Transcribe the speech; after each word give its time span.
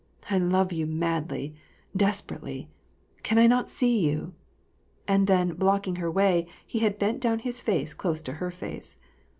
I 0.31 0.39
love 0.39 0.71
you 0.73 0.87
madly, 0.87 1.53
desperately! 1.95 2.71
Can 3.21 3.37
I 3.37 3.45
not 3.45 3.69
see 3.69 3.99
you?" 3.99 4.33
And 5.07 5.27
then 5.27 5.53
blocking 5.53 5.97
her 5.97 6.09
way, 6.09 6.47
he 6.65 6.79
had 6.79 6.97
bent 6.97 7.19
down 7.19 7.37
his 7.37 7.61
face 7.61 7.93
close 7.93 8.23
to 8.23 8.33
her 8.41 8.49
face. 8.49 8.97